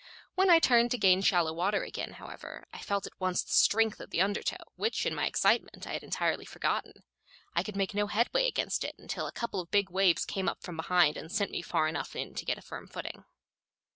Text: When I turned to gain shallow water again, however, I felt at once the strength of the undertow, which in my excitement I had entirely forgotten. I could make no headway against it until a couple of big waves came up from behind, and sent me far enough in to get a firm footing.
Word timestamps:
When 0.33 0.49
I 0.49 0.57
turned 0.57 0.89
to 0.89 0.97
gain 0.97 1.21
shallow 1.21 1.53
water 1.53 1.83
again, 1.83 2.13
however, 2.13 2.65
I 2.73 2.79
felt 2.79 3.05
at 3.05 3.19
once 3.19 3.43
the 3.43 3.51
strength 3.51 3.99
of 3.99 4.09
the 4.09 4.19
undertow, 4.19 4.57
which 4.75 5.05
in 5.05 5.13
my 5.13 5.27
excitement 5.27 5.85
I 5.85 5.93
had 5.93 6.01
entirely 6.01 6.43
forgotten. 6.43 7.03
I 7.53 7.61
could 7.61 7.75
make 7.75 7.93
no 7.93 8.07
headway 8.07 8.47
against 8.47 8.83
it 8.83 8.95
until 8.97 9.27
a 9.27 9.31
couple 9.31 9.59
of 9.59 9.69
big 9.69 9.91
waves 9.91 10.25
came 10.25 10.49
up 10.49 10.63
from 10.63 10.75
behind, 10.75 11.17
and 11.17 11.31
sent 11.31 11.51
me 11.51 11.61
far 11.61 11.87
enough 11.87 12.15
in 12.15 12.33
to 12.33 12.45
get 12.45 12.57
a 12.57 12.63
firm 12.63 12.87
footing. 12.87 13.25